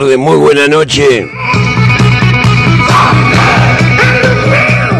[0.00, 1.28] muy buena noche.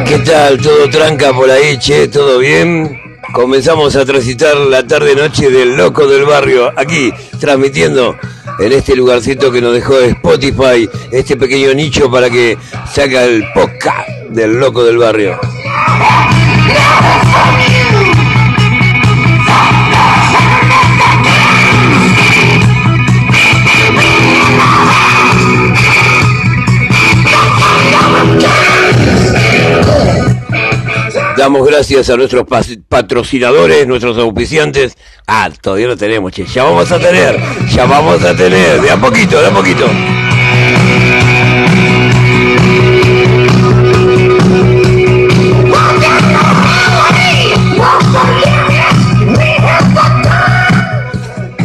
[0.07, 0.59] ¿Qué tal?
[0.59, 2.09] ¿Todo tranca por ahí, che?
[2.09, 3.01] ¿Todo bien?
[3.33, 8.17] Comenzamos a transitar la tarde-noche del loco del barrio, aquí, transmitiendo
[8.59, 12.59] en este lugarcito que nos dejó Spotify, este pequeño nicho para que
[12.93, 15.41] saca el podcast del loco del barrio.
[31.43, 32.47] Damos gracias a nuestros
[32.89, 34.97] patrocinadores, nuestros auspiciantes.
[35.27, 36.47] Ah, todavía no tenemos, che.
[36.47, 37.37] Ya vamos a tener,
[37.69, 39.87] ya vamos a tener, de a poquito, de a poquito.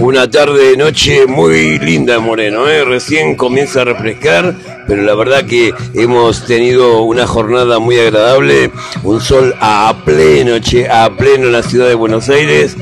[0.07, 2.85] Una tarde, noche muy linda Moreno, ¿eh?
[2.85, 4.55] recién comienza a refrescar,
[4.87, 8.71] pero la verdad que hemos tenido una jornada muy agradable,
[9.03, 10.55] un sol a pleno,
[10.89, 12.77] a pleno en la ciudad de Buenos Aires,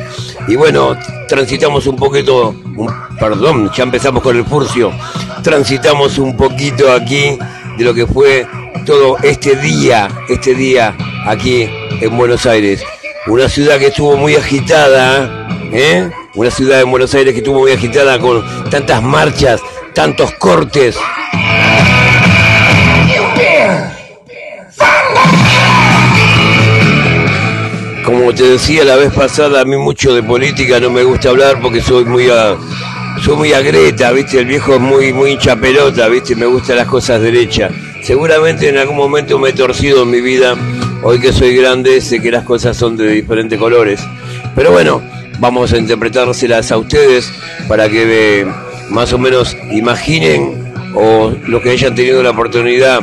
[0.47, 0.95] y bueno,
[1.27, 2.53] transitamos un poquito,
[3.19, 4.91] perdón, ya empezamos con el furcio,
[5.41, 7.39] transitamos un poquito aquí
[7.75, 8.45] de lo que fue
[8.85, 11.67] todo este día, este día aquí
[12.01, 12.83] en Buenos Aires.
[13.25, 16.07] Una ciudad que estuvo muy agitada, ¿eh?
[16.35, 19.61] Una ciudad de Buenos Aires que estuvo muy agitada con tantas marchas,
[19.93, 20.97] tantos cortes.
[28.03, 31.61] Como te decía la vez pasada, a mí mucho de política no me gusta hablar
[31.61, 32.57] porque soy muy a,
[33.23, 34.39] soy muy agreta, ¿viste?
[34.39, 36.35] El viejo es muy muy hincha pelota, ¿viste?
[36.35, 37.71] Me gustan las cosas derechas.
[38.03, 40.55] Seguramente en algún momento me he torcido en mi vida.
[41.01, 44.01] Hoy que soy grande sé que las cosas son de diferentes colores.
[44.53, 45.01] Pero bueno,
[45.39, 47.31] vamos a interpretárselas a ustedes
[47.67, 48.45] para que eh,
[48.89, 53.01] más o menos imaginen o los que hayan tenido la oportunidad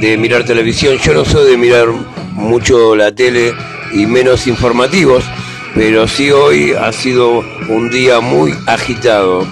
[0.00, 0.98] de mirar televisión.
[0.98, 1.88] Yo no soy de mirar
[2.32, 3.54] mucho la tele
[3.92, 5.24] y menos informativos,
[5.74, 9.46] pero sí hoy ha sido un día muy agitado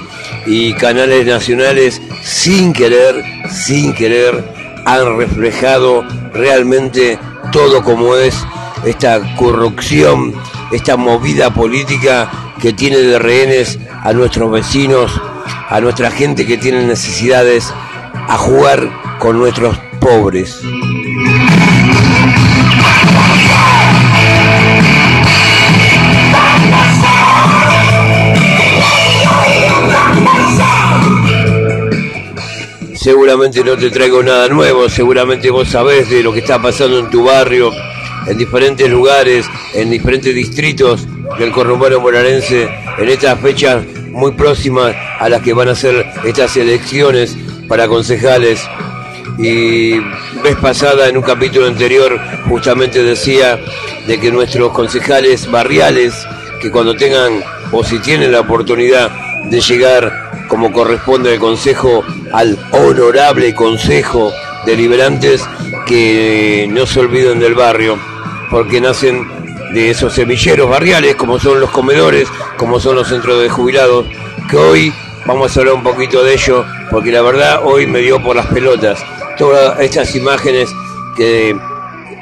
[0.47, 4.43] y canales nacionales sin querer, sin querer,
[4.85, 7.19] han reflejado realmente
[7.53, 8.35] todo como es
[8.85, 10.35] esta corrupción
[10.73, 15.21] esta movida política que tiene de rehenes a nuestros vecinos,
[15.69, 17.73] a nuestra gente que tiene necesidades,
[18.29, 20.61] a jugar con nuestros pobres.
[32.95, 37.11] Seguramente no te traigo nada nuevo, seguramente vos sabés de lo que está pasando en
[37.11, 37.73] tu barrio,
[38.27, 41.07] en diferentes lugares, en diferentes distritos
[41.39, 42.69] del conurbano morarense,
[42.99, 47.37] en estas fechas muy próximas a las que van a ser estas elecciones
[47.69, 48.61] para concejales.
[49.39, 49.99] Y
[50.43, 53.59] vez pasada, en un capítulo anterior, justamente decía
[54.07, 56.15] de que nuestros concejales barriales,
[56.61, 59.11] que cuando tengan o si tienen la oportunidad
[59.45, 64.33] de llegar como corresponde al consejo, al honorable consejo
[64.67, 65.43] deliberantes,
[65.87, 68.12] que no se olviden del barrio
[68.53, 69.27] porque nacen
[69.73, 72.29] de esos semilleros barriales, como son los comedores,
[72.59, 74.07] como son los centros de jubilados,
[74.51, 74.93] que hoy
[75.25, 78.47] vamos a hablar un poquito de ello, porque la verdad hoy me dio por las
[78.49, 79.03] pelotas.
[79.39, 80.71] Todas estas imágenes
[81.17, 81.57] que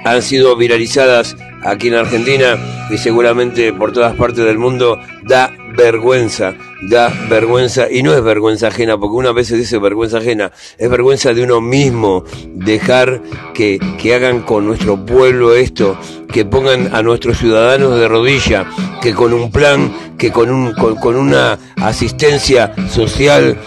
[0.05, 2.57] han sido viralizadas aquí en Argentina
[2.91, 8.69] y seguramente por todas partes del mundo, da vergüenza, da vergüenza y no es vergüenza
[8.69, 12.25] ajena, porque una vez se dice vergüenza ajena, es vergüenza de uno mismo
[12.55, 13.23] dejar
[13.55, 15.99] que, que hagan con nuestro pueblo esto,
[16.33, 18.67] que pongan a nuestros ciudadanos de rodilla,
[19.03, 23.59] que con un plan, que con, un, con, con una asistencia social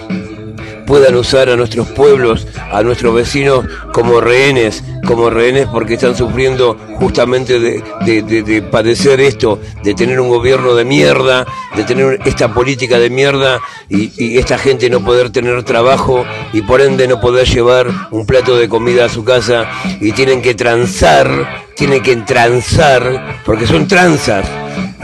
[0.85, 6.77] puedan usar a nuestros pueblos, a nuestros vecinos como rehenes, como rehenes porque están sufriendo
[6.95, 11.45] justamente de, padecer esto, de tener un gobierno de mierda,
[11.75, 13.59] de tener esta política de mierda
[13.89, 18.25] y, y, esta gente no poder tener trabajo y por ende no poder llevar un
[18.25, 19.69] plato de comida a su casa
[19.99, 24.47] y tienen que transar, tienen que transar, porque son tranzas,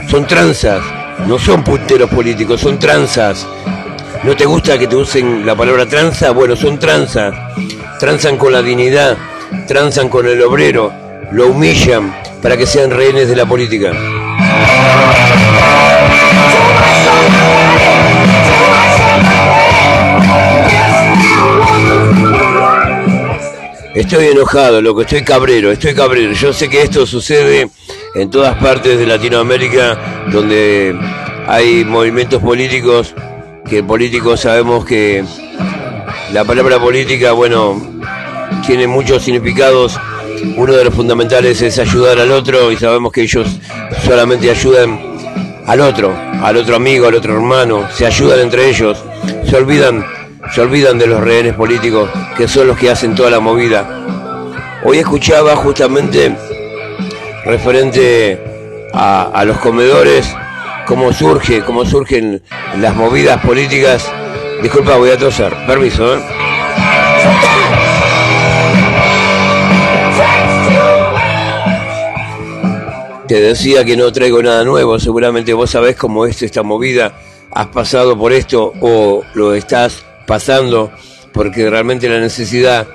[0.08, 0.82] son tranzas,
[1.26, 3.46] no son punteros políticos, son tranzas
[4.22, 6.32] ¿No te gusta que te usen la palabra tranza?
[6.32, 7.34] Bueno, son tranzas.
[7.98, 9.16] Tranzan con la dignidad,
[9.66, 10.92] tranzan con el obrero,
[11.32, 13.92] lo humillan para que sean rehenes de la política.
[23.94, 26.32] Estoy enojado, loco, estoy cabrero, estoy cabrero.
[26.32, 27.70] Yo sé que esto sucede
[28.14, 30.94] en todas partes de Latinoamérica donde
[31.46, 33.14] hay movimientos políticos
[33.70, 35.24] que políticos sabemos que
[36.32, 37.80] la palabra política, bueno,
[38.66, 39.96] tiene muchos significados.
[40.56, 43.48] Uno de los fundamentales es ayudar al otro y sabemos que ellos
[44.04, 45.00] solamente ayudan
[45.66, 46.12] al otro,
[46.42, 49.04] al otro amigo, al otro hermano, se ayudan entre ellos,
[49.48, 50.04] se olvidan,
[50.52, 54.04] se olvidan de los rehenes políticos que son los que hacen toda la movida.
[54.82, 56.34] Hoy escuchaba justamente
[57.44, 58.40] referente
[58.92, 60.34] a, los comedores,
[60.90, 62.42] cómo surge, cómo surgen
[62.80, 64.10] las movidas políticas.
[64.60, 66.20] Disculpa, voy a toser, permiso, ¿eh?
[73.28, 77.20] Te decía que no traigo nada nuevo, seguramente vos sabés cómo es esta movida,
[77.52, 80.90] has pasado por esto o lo estás pasando,
[81.32, 82.88] porque realmente la necesidad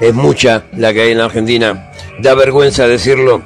[0.00, 1.92] es mucha la que hay en la Argentina.
[2.18, 3.42] Da vergüenza decirlo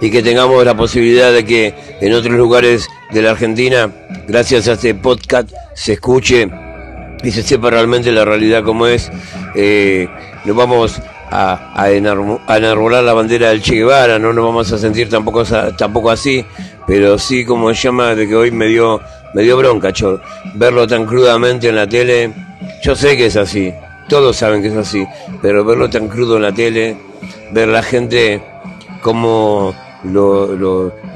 [0.00, 3.90] y que tengamos la posibilidad de que en otros lugares de la Argentina,
[4.26, 6.48] gracias a este podcast, se escuche
[7.22, 9.10] y se sepa realmente la realidad como es.
[9.54, 10.08] Eh,
[10.44, 11.00] nos vamos
[11.30, 15.44] a, a, enarbolar la bandera del Che Guevara, no nos vamos a sentir tampoco,
[15.76, 16.44] tampoco así,
[16.86, 19.00] pero sí como se llama de que hoy me dio,
[19.34, 19.92] me dio bronca,
[20.54, 22.32] verlo tan crudamente en la tele,
[22.82, 23.72] yo sé que es así,
[24.08, 25.04] todos saben que es así,
[25.42, 26.96] pero verlo tan crudo en la tele,
[27.52, 28.40] ver la gente
[29.02, 29.74] como
[30.12, 30.46] lo,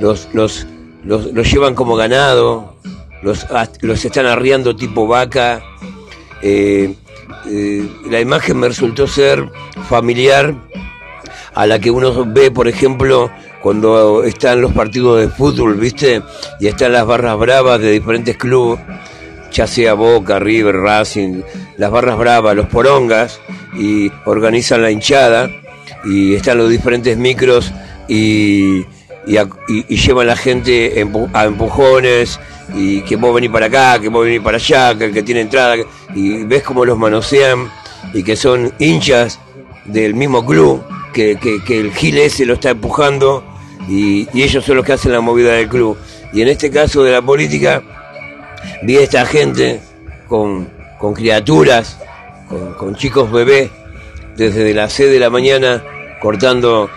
[0.00, 0.66] los, los,
[1.04, 2.76] los, llevan como ganado,
[3.22, 3.46] los,
[3.80, 5.62] los están arriando tipo vaca.
[6.42, 6.94] Eh,
[7.46, 9.50] eh, la imagen me resultó ser
[9.88, 10.54] familiar
[11.54, 13.30] a la que uno ve, por ejemplo,
[13.62, 16.22] cuando están los partidos de fútbol, ¿viste?
[16.58, 18.80] Y están las barras bravas de diferentes clubes,
[19.52, 21.42] ya sea Boca, River, Racing,
[21.76, 23.40] las barras bravas, los porongas,
[23.76, 25.50] y organizan la hinchada,
[26.04, 27.72] y están los diferentes micros
[28.10, 28.84] y,
[29.26, 32.40] y, llevan a la gente a empujones
[32.74, 35.42] y que vos venís para acá, que vos venís para allá, que el que tiene
[35.42, 35.76] entrada,
[36.14, 37.70] y ves cómo los manosean
[38.12, 39.38] y que son hinchas
[39.84, 43.44] del mismo club, que, el Gil ese lo está empujando
[43.88, 45.96] y, ellos son los que hacen la movida del club.
[46.32, 47.82] Y en este caso de la política,
[48.82, 49.80] vi a esta gente
[50.26, 50.68] con,
[50.98, 51.98] con criaturas,
[52.48, 53.70] con, con chicos bebés,
[54.36, 55.84] desde las 6 de la mañana
[56.20, 56.90] cortando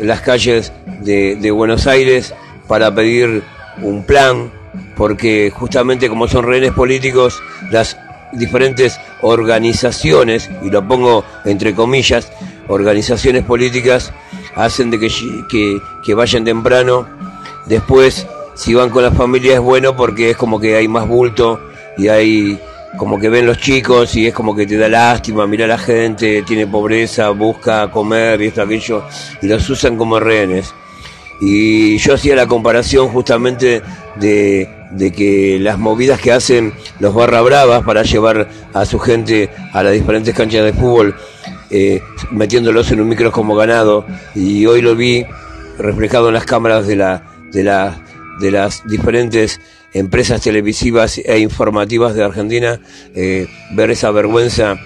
[0.00, 2.34] las calles de, Buenos Aires
[2.66, 3.42] para pedir
[3.82, 4.50] un plan,
[4.96, 7.96] porque justamente como son rehenes políticos, las
[8.32, 12.30] diferentes organizaciones, y lo pongo entre comillas,
[12.68, 14.12] organizaciones políticas,
[14.54, 15.08] hacen de que,
[15.48, 17.06] que, que vayan temprano.
[17.66, 21.60] Después, si van con la familia es bueno porque es como que hay más bulto
[21.96, 22.60] y hay
[22.96, 26.42] como que ven los chicos y es como que te da lástima, mira la gente,
[26.42, 29.04] tiene pobreza, busca comer y esto, aquello,
[29.42, 30.72] y los usan como rehenes.
[31.40, 33.82] Y yo hacía la comparación justamente
[34.16, 39.50] de, de que las movidas que hacen los barra bravas para llevar a su gente
[39.72, 41.14] a las diferentes canchas de fútbol,
[41.70, 45.26] eh, metiéndolos en un micro como ganado, y hoy lo vi
[45.78, 48.02] reflejado en las cámaras de la, de la,
[48.40, 49.60] de las diferentes
[49.92, 52.80] empresas televisivas e informativas de Argentina,
[53.14, 54.78] eh, ver esa vergüenza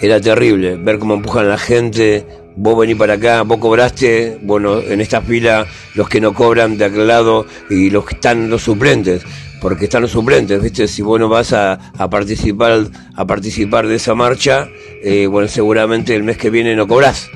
[0.00, 2.24] era terrible, ver cómo empujan a la gente,
[2.56, 6.84] vos venís para acá, vos cobraste, bueno, en esta fila los que no cobran de
[6.84, 9.22] aquel lado y los que están los suplentes,
[9.60, 10.86] porque están los suplentes, ¿viste?
[10.86, 11.78] Si vos no vas a,
[12.10, 14.68] participar a participar de esa marcha,
[15.02, 17.28] eh, bueno, seguramente el mes que viene no cobrás.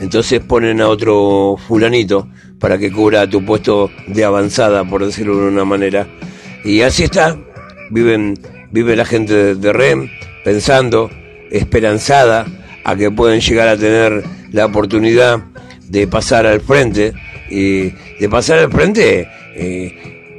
[0.00, 2.28] Entonces ponen a otro fulanito
[2.64, 6.06] para que cubra tu puesto de avanzada, por decirlo de una manera.
[6.64, 7.36] Y así está,
[7.90, 8.38] viven,
[8.70, 10.08] vive la gente de, de REM
[10.44, 11.10] pensando,
[11.50, 12.46] esperanzada
[12.82, 15.44] a que pueden llegar a tener la oportunidad
[15.90, 17.12] de pasar al frente
[17.50, 20.30] y de pasar al frente eh,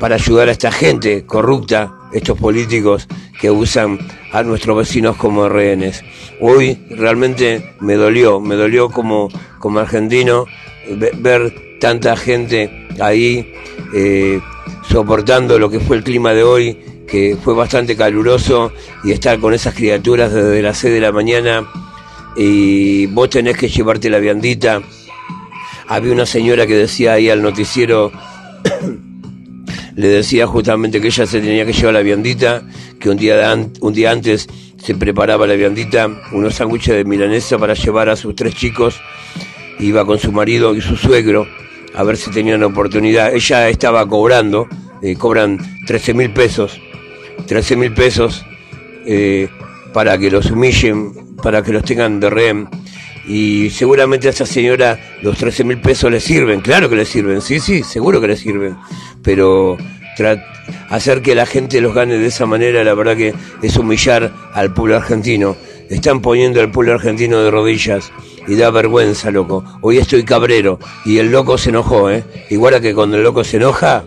[0.00, 3.06] para ayudar a esta gente corrupta, estos políticos
[3.40, 3.96] que usan
[4.32, 6.02] a nuestros vecinos como rehenes.
[6.40, 9.28] Hoy realmente me dolió, me dolió como,
[9.60, 10.46] como argentino
[10.96, 13.52] ver tanta gente ahí
[13.94, 14.40] eh,
[14.88, 18.72] soportando lo que fue el clima de hoy, que fue bastante caluroso,
[19.04, 21.66] y estar con esas criaturas desde las 6 de la mañana,
[22.36, 24.82] y vos tenés que llevarte la viandita.
[25.88, 28.12] Había una señora que decía ahí al noticiero,
[29.96, 32.62] le decía justamente que ella se tenía que llevar la viandita,
[32.98, 37.74] que un día, un día antes se preparaba la viandita, unos sándwiches de milanesa para
[37.74, 39.00] llevar a sus tres chicos,
[39.80, 41.46] iba con su marido y su suegro
[41.94, 43.34] a ver si tenían oportunidad.
[43.34, 44.68] Ella estaba cobrando,
[45.02, 46.80] eh, cobran 13 mil pesos,
[47.46, 48.44] 13 mil pesos
[49.06, 49.48] eh,
[49.92, 52.68] para que los humillen, para que los tengan de rehén.
[53.26, 57.40] Y seguramente a esa señora los 13 mil pesos le sirven, claro que le sirven,
[57.40, 58.76] sí, sí, seguro que le sirven.
[59.22, 59.76] Pero
[60.88, 64.72] hacer que la gente los gane de esa manera, la verdad que es humillar al
[64.72, 65.56] pueblo argentino.
[65.88, 68.12] Están poniendo al pueblo argentino de rodillas
[68.50, 69.62] y da vergüenza, loco.
[69.80, 72.24] Hoy estoy cabrero y el loco se enojó, ¿eh?
[72.50, 74.04] Igual a que cuando el loco se enoja...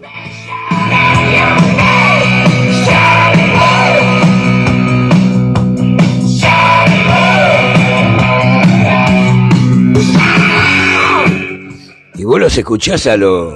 [12.16, 13.54] Y vos los escuchás a, los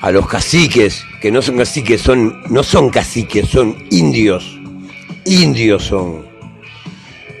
[0.00, 4.56] a los caciques, que no son caciques, son, no son caciques, son indios.
[5.24, 6.24] Indios son.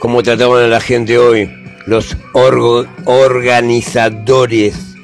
[0.00, 1.61] ¿Cómo trataban a la gente hoy?
[1.86, 2.16] Los
[3.04, 4.94] organizadores.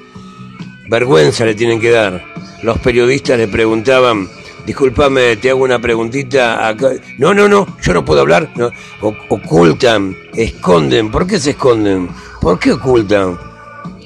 [0.88, 2.24] Vergüenza le tienen que dar.
[2.62, 4.28] Los periodistas le preguntaban,
[4.66, 6.66] discúlpame, te hago una preguntita.
[6.68, 6.90] Acá.
[7.18, 8.50] No, no, no, yo no puedo hablar.
[9.00, 11.10] ocultan, esconden.
[11.10, 12.08] ¿Por qué se esconden?
[12.40, 13.38] ¿Por qué ocultan?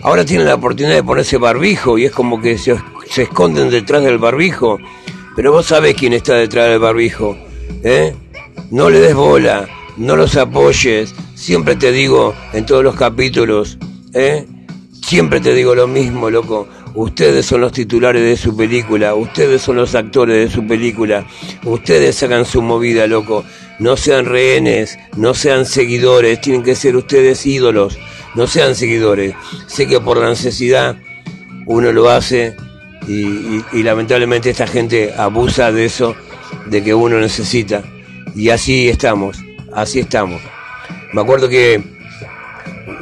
[0.03, 2.77] Ahora tienen la oportunidad de ponerse barbijo y es como que se,
[3.17, 4.79] esconden detrás del barbijo.
[5.37, 7.37] Pero vos sabés quién está detrás del barbijo.
[7.85, 8.15] ¿eh?
[8.71, 11.15] No le des bola, no los apoyes.
[11.43, 13.77] Siempre te digo en todos los capítulos,
[14.15, 14.47] ¿eh?
[15.05, 16.69] siempre te digo lo mismo, loco.
[16.95, 21.27] Ustedes son los titulares de su película, ustedes son los actores de su película,
[21.65, 23.45] ustedes hagan su movida, loco.
[23.81, 27.99] No sean rehenes, no sean seguidores, tienen que ser ustedes ídolos
[28.35, 29.35] no sean seguidores.
[29.67, 30.97] Sé que por la necesidad
[31.67, 32.57] uno lo hace
[33.07, 36.15] y, lamentablemente esta gente abusa de eso,
[36.67, 37.83] de que uno necesita.
[38.35, 39.39] Y así estamos,
[39.75, 40.41] así estamos.
[41.13, 41.83] Me acuerdo que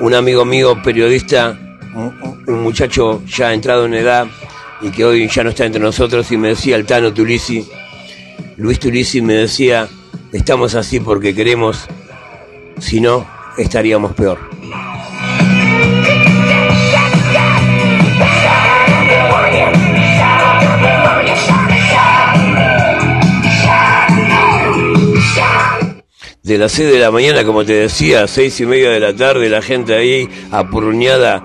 [0.00, 1.56] un amigo mío, periodista,
[1.94, 4.26] un, muchacho ya entrado en edad
[4.80, 7.68] y que hoy ya no está entre nosotros, y me decía el Tano Tulisi,
[8.56, 9.88] Luis Tulisi me decía,
[10.32, 11.86] estamos así porque queremos,
[12.80, 13.26] si no,
[13.56, 14.59] estaríamos peor.
[26.50, 29.48] De las 6 de la mañana, como te decía, seis y media de la tarde,
[29.48, 31.44] la gente ahí apurruñada,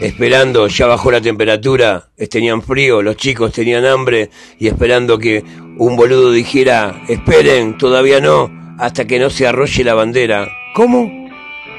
[0.00, 4.30] esperando, ya bajó la temperatura, tenían frío, los chicos tenían hambre
[4.60, 5.42] y esperando que
[5.76, 10.48] un boludo dijera, esperen, todavía no, hasta que no se arrolle la bandera.
[10.76, 11.10] ¿Cómo?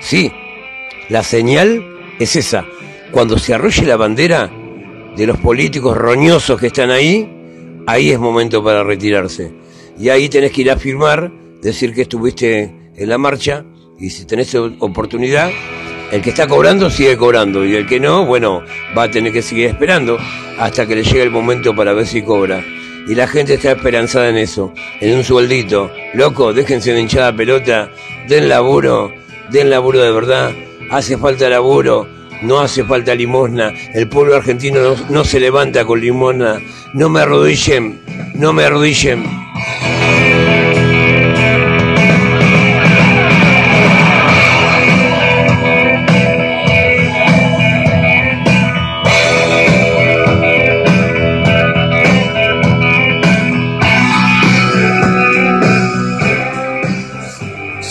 [0.02, 0.30] Sí,
[1.08, 1.82] la señal
[2.20, 2.66] es esa.
[3.12, 4.52] Cuando se arrolle la bandera
[5.16, 7.26] de los políticos roñosos que están ahí,
[7.88, 9.54] ahí es momento para retirarse.
[9.98, 13.66] Y ahí tenés que ir a firmar decir que estuviste en la marcha
[14.00, 15.50] y si tenés oportunidad,
[16.12, 18.62] el que está cobrando sigue cobrando y el que no, bueno,
[18.96, 20.18] va a tener que seguir esperando
[20.60, 22.64] hasta que le llegue el momento para ver si cobra.
[23.08, 25.92] Y la gente está esperanzada en eso, en un sueldito.
[26.14, 27.92] Loco, déjense de hinchada pelota,
[28.28, 29.12] den laburo,
[29.52, 30.52] den laburo de verdad,
[30.92, 32.08] hace falta laburo,
[32.42, 36.62] no hace falta limosna, el pueblo argentino no, no se levanta con limosna,
[36.94, 38.02] no me arrodillen,
[38.36, 39.24] no me arrodillen.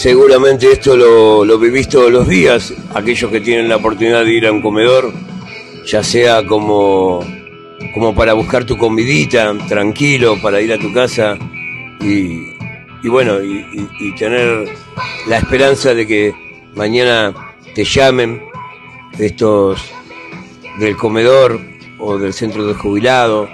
[0.04, 4.46] Seguramente esto lo, lo vivís todos los días, aquellos que tienen la oportunidad de ir
[4.46, 5.10] a un comedor,
[5.86, 7.20] ya sea como,
[7.94, 11.38] como para buscar tu comidita, tranquilo, para ir a tu casa
[12.02, 14.68] y, bueno, y, tener
[15.26, 16.34] la esperanza de que
[16.74, 17.32] mañana
[17.74, 18.42] te llamen
[19.18, 19.90] estos
[20.80, 21.58] del comedor
[21.98, 23.48] o del centro de jubilado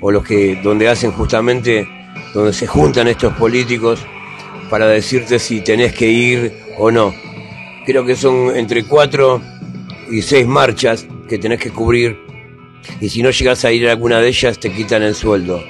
[0.00, 1.88] o los que donde hacen justamente
[2.34, 4.04] donde se juntan estos políticos
[4.74, 7.14] para decirte si tenés que ir o no.
[7.86, 9.40] Creo que son entre cuatro
[10.10, 12.18] y seis marchas que tenés que cubrir
[13.00, 15.62] y si no llegas a ir a alguna de ellas te quitan el sueldo.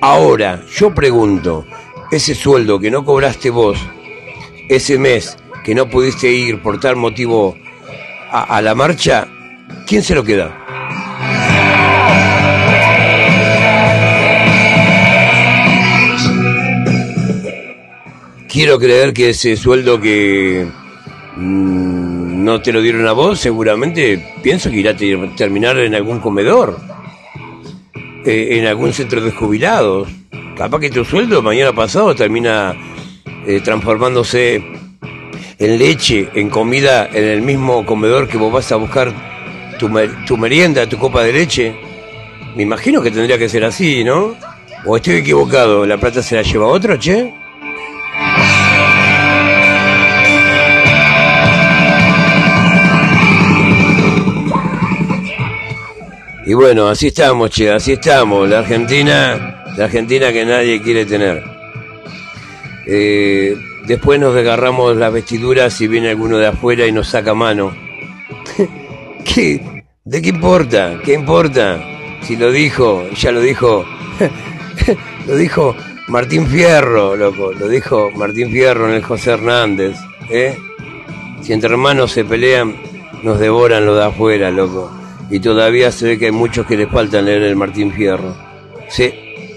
[0.00, 1.66] Ahora, yo pregunto,
[2.12, 3.80] ese sueldo que no cobraste vos,
[4.68, 7.56] ese mes que no pudiste ir por tal motivo
[8.30, 9.26] a, a la marcha,
[9.88, 10.65] ¿quién se lo queda?
[18.56, 20.66] Quiero creer que ese sueldo que
[21.36, 26.20] mm, no te lo dieron a vos, seguramente pienso que irá a terminar en algún
[26.20, 26.80] comedor,
[28.24, 30.08] eh, en algún centro de jubilados.
[30.56, 32.74] Capaz que tu sueldo mañana pasado termina
[33.46, 34.64] eh, transformándose
[35.58, 39.12] en leche, en comida, en el mismo comedor que vos vas a buscar
[39.78, 39.90] tu,
[40.26, 41.76] tu merienda, tu copa de leche.
[42.56, 44.34] Me imagino que tendría que ser así, ¿no?
[44.86, 45.84] ¿O estoy equivocado?
[45.84, 47.45] ¿La plata se la lleva otro, che?
[56.46, 58.48] Y bueno, así estamos, che, así estamos.
[58.48, 61.42] La Argentina La Argentina que nadie quiere tener.
[62.86, 67.76] Eh, después nos desgarramos las vestiduras y viene alguno de afuera y nos saca mano.
[69.24, 69.84] ¿Qué?
[70.04, 71.00] ¿De qué importa?
[71.04, 71.84] ¿Qué importa?
[72.22, 73.84] Si lo dijo, ya lo dijo,
[75.26, 75.76] lo dijo
[76.06, 79.96] Martín Fierro, loco, lo dijo Martín Fierro en el José Hernández,
[80.30, 80.56] ¿eh?
[81.42, 82.76] Si entre hermanos se pelean,
[83.24, 84.92] nos devoran lo de afuera, loco.
[85.30, 88.36] Y todavía se ve que hay muchos que les faltan leer el Martín Fierro.
[88.88, 89.12] Sí,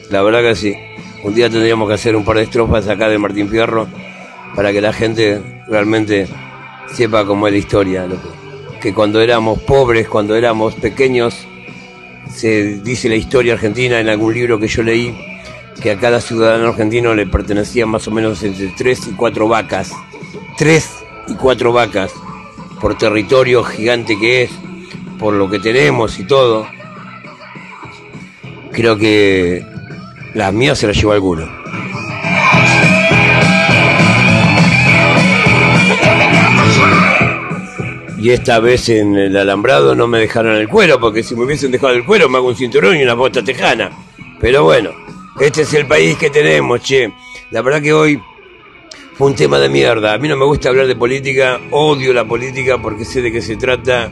[0.09, 0.75] la verdad que sí.
[1.23, 3.88] Un día tendríamos que hacer un par de estrofas acá de Martín Fierro
[4.55, 6.27] para que la gente realmente
[6.93, 8.07] sepa cómo es la historia.
[8.81, 11.35] Que cuando éramos pobres, cuando éramos pequeños,
[12.33, 15.15] se dice la historia argentina en algún libro que yo leí,
[15.81, 19.91] que a cada ciudadano argentino le pertenecían más o menos entre tres y cuatro vacas.
[20.57, 20.89] Tres
[21.27, 22.11] y cuatro vacas
[22.79, 24.51] por territorio gigante que es,
[25.19, 26.67] por lo que tenemos y todo.
[28.71, 29.63] Creo que
[30.33, 31.59] las mías se las llevó alguno.
[38.17, 41.71] Y esta vez en el alambrado no me dejaron el cuero, porque si me hubiesen
[41.71, 43.91] dejado el cuero me hago un cinturón y una bota tejana.
[44.41, 44.91] Pero bueno,
[45.39, 47.13] este es el país que tenemos, che.
[47.51, 48.21] La verdad que hoy
[49.13, 50.13] fue un tema de mierda.
[50.13, 53.41] A mí no me gusta hablar de política, odio la política porque sé de qué
[53.41, 54.12] se trata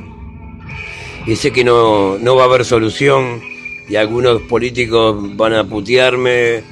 [1.28, 3.42] y sé que no, no va a haber solución
[3.90, 6.64] y algunos políticos van a putearme.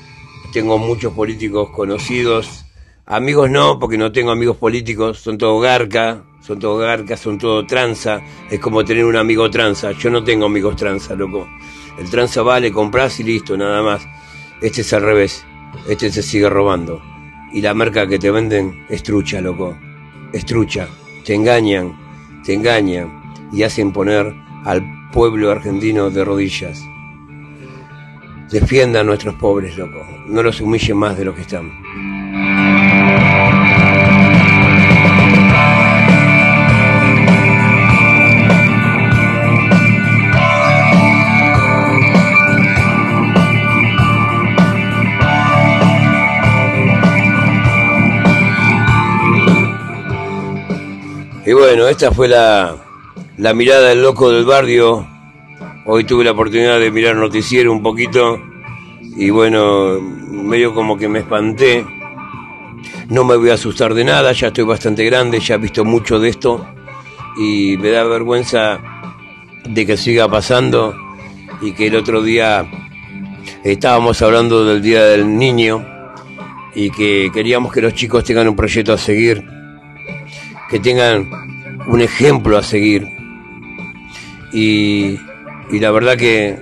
[0.54, 2.64] Tengo muchos políticos conocidos.
[3.06, 7.66] Amigos no, porque no tengo amigos políticos, son todo garca, son todo garca, son todo
[7.68, 8.22] tranza.
[8.50, 9.92] Es como tener un amigo tranza.
[9.92, 11.46] Yo no tengo amigos tranza, loco.
[12.00, 14.08] El tranza vale, compras y listo, nada más.
[14.62, 15.46] Este es al revés.
[15.90, 17.02] Este se sigue robando.
[17.52, 19.78] Y la marca que te venden es trucha, loco.
[20.32, 20.88] Es trucha.
[21.26, 21.94] Te engañan,
[22.46, 26.84] te engañan y hacen poner al pueblo argentino de rodillas.
[28.52, 30.06] Defiendan a nuestros pobres, loco.
[30.28, 31.72] No los humillen más de lo que están.
[51.48, 52.85] Y bueno, esta fue la,
[53.38, 55.08] la mirada del loco del barrio.
[55.86, 58.42] Hoy tuve la oportunidad de mirar noticiero un poquito
[59.18, 61.86] y bueno, medio como que me espanté.
[63.10, 66.20] No me voy a asustar de nada, ya estoy bastante grande, ya he visto mucho
[66.20, 66.66] de esto
[67.38, 68.80] y me da vergüenza
[69.68, 70.96] de que siga pasando
[71.62, 72.66] y que el otro día
[73.64, 75.86] estábamos hablando del Día del Niño
[76.74, 79.44] y que queríamos que los chicos tengan un proyecto a seguir
[80.70, 81.30] que tengan
[81.88, 83.15] un ejemplo a seguir.
[84.56, 85.20] Y,
[85.70, 86.58] y la verdad que,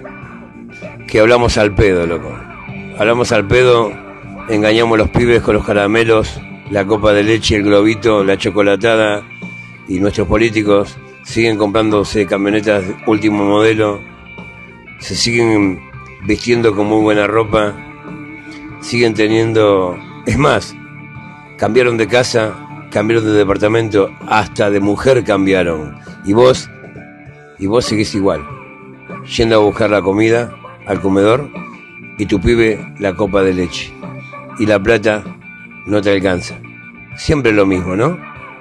[1.08, 2.36] que hablamos al pedo, loco.
[2.98, 3.94] Hablamos al pedo,
[4.50, 9.24] engañamos a los pibes con los caramelos, la copa de leche, el globito, la chocolatada,
[9.88, 14.02] y nuestros políticos siguen comprándose camionetas último modelo,
[14.98, 15.80] se siguen
[16.26, 17.76] vistiendo con muy buena ropa,
[18.82, 19.96] siguen teniendo...
[20.26, 20.76] Es más,
[21.58, 26.00] cambiaron de casa, cambiaron de departamento, hasta de mujer cambiaron.
[26.26, 26.72] Y vos,
[27.64, 28.46] y vos seguís igual,
[29.38, 30.54] yendo a buscar la comida
[30.86, 31.50] al comedor
[32.18, 33.94] y tu pibe la copa de leche.
[34.60, 35.24] Y la plata
[35.86, 36.60] no te alcanza.
[37.16, 38.20] Siempre lo mismo, ¿no?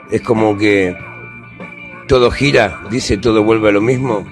[0.08, 0.96] Es como que
[2.06, 4.24] todo gira, dice todo vuelve a lo mismo.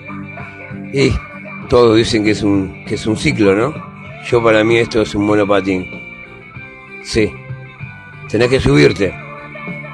[0.93, 1.11] Y
[1.69, 3.75] todos dicen que es un, que es un ciclo, ¿no?
[4.25, 5.85] Yo para mí esto es un monopatín.
[7.03, 7.29] Sí.
[8.29, 9.13] Tenés que subirte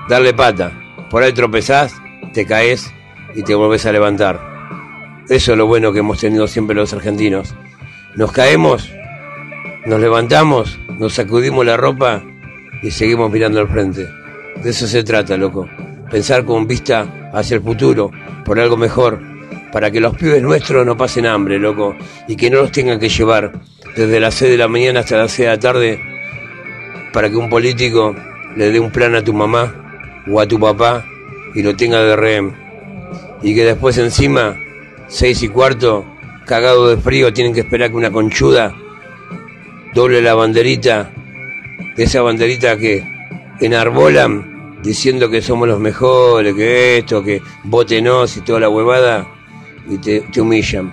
[0.06, 0.70] darle pata.
[1.08, 1.94] Por ahí tropezás,
[2.34, 2.92] te caes
[3.34, 4.45] y te volvés a levantar.
[5.28, 7.54] Eso es lo bueno que hemos tenido siempre los argentinos.
[8.14, 8.92] Nos caemos,
[9.84, 12.22] nos levantamos, nos sacudimos la ropa
[12.82, 14.08] y seguimos mirando al frente.
[14.62, 15.68] De eso se trata, loco.
[16.10, 18.10] Pensar con vista hacia el futuro,
[18.44, 19.20] por algo mejor,
[19.72, 21.96] para que los pibes nuestros no pasen hambre, loco,
[22.28, 23.52] y que no los tengan que llevar
[23.96, 26.00] desde las 6 de la mañana hasta las 6 de la tarde
[27.12, 28.14] para que un político
[28.56, 31.04] le dé un plan a tu mamá o a tu papá
[31.54, 32.54] y lo tenga de rehén.
[33.42, 34.56] Y que después encima,
[35.08, 36.04] seis y cuarto,
[36.46, 38.74] cagado de frío, tienen que esperar que una conchuda
[39.94, 41.10] doble la banderita,
[41.96, 43.02] esa banderita que
[43.60, 49.26] enarbolan diciendo que somos los mejores, que esto, que votenos y toda la huevada,
[49.88, 50.92] y te, humillan.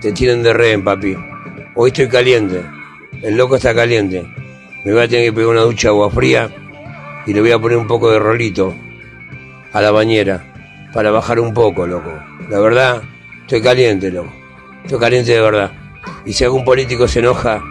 [0.00, 1.16] Te tienen de rehén, papi.
[1.74, 2.62] Hoy estoy caliente.
[3.22, 4.24] El loco está caliente.
[4.84, 6.50] Me voy a tener que pegar una ducha de agua fría
[7.26, 8.74] y le voy a poner un poco de rolito
[9.72, 12.12] a la bañera para bajar un poco, loco.
[12.48, 13.02] La verdad,
[13.46, 14.32] estoy caliente, loco.
[14.82, 15.72] Estoy caliente de verdad.
[16.24, 17.62] Y si algún político se enoja,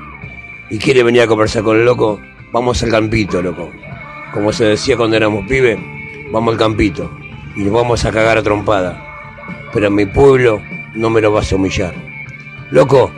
[0.69, 2.19] y quiere venir a conversar con el loco,
[2.53, 3.69] vamos al campito, loco.
[4.33, 5.77] Como se decía cuando éramos pibes,
[6.31, 7.11] vamos al campito
[7.55, 9.01] y nos vamos a cagar a trompada.
[9.73, 10.61] Pero mi pueblo
[10.95, 11.93] no me lo vas a humillar.
[12.71, 13.11] Loco,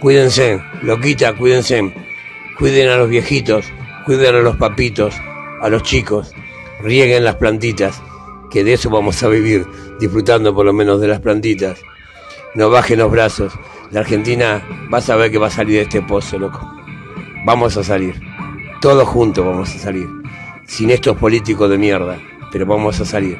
[0.00, 1.92] cuídense, loquita, cuídense.
[2.56, 3.66] Cuiden a los viejitos,
[4.06, 5.14] cuiden a los papitos,
[5.60, 6.32] a los chicos.
[6.82, 8.00] Rieguen las plantitas,
[8.50, 9.66] que de eso vamos a vivir,
[9.98, 11.82] disfrutando por lo menos de las plantitas.
[12.56, 13.52] No bajen los brazos.
[13.90, 16.58] La Argentina va a saber que va a salir de este pozo, loco.
[17.44, 18.18] Vamos a salir.
[18.80, 20.08] Todos juntos vamos a salir.
[20.66, 22.18] Sin estos políticos de mierda.
[22.50, 23.38] Pero vamos a salir.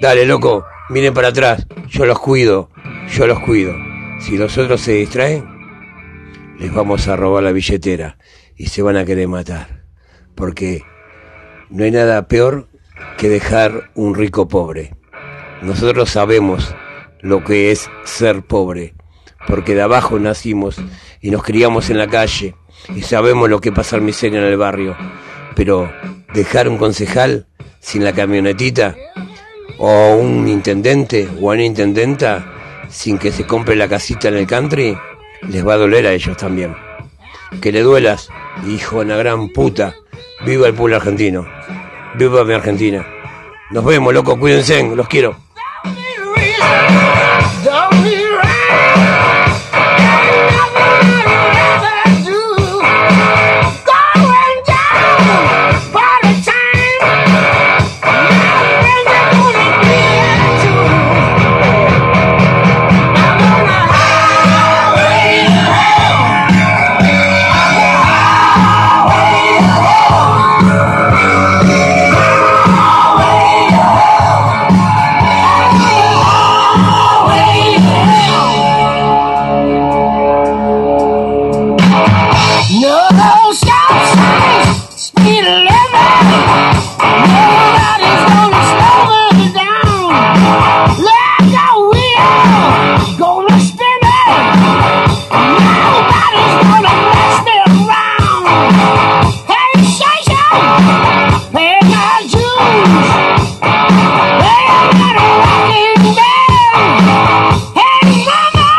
[0.00, 1.68] Dale, loco, miren para atrás.
[1.86, 2.68] Yo los cuido.
[3.12, 3.76] Yo los cuido.
[4.18, 5.46] Si los otros se distraen,
[6.58, 8.18] les vamos a robar la billetera
[8.56, 9.84] y se van a querer matar.
[10.34, 10.82] Porque
[11.70, 12.66] no hay nada peor
[13.18, 14.96] que dejar un rico pobre.
[15.62, 16.74] Nosotros sabemos
[17.20, 18.94] lo que es ser pobre,
[19.46, 20.76] porque de abajo nacimos
[21.20, 22.54] y nos criamos en la calle
[22.94, 24.96] y sabemos lo que pasa pasar miseria en el barrio.
[25.54, 25.90] Pero
[26.32, 27.46] dejar un concejal
[27.80, 28.96] sin la camionetita
[29.78, 32.54] o un intendente o una intendenta
[32.88, 34.96] sin que se compre la casita en el country,
[35.48, 36.74] les va a doler a ellos también.
[37.60, 38.28] Que le duelas,
[38.66, 39.94] hijo de una gran puta.
[40.44, 41.46] Viva el pueblo argentino.
[42.14, 43.06] Viva mi Argentina.
[43.70, 45.36] Nos vemos, loco, cuídense, los quiero.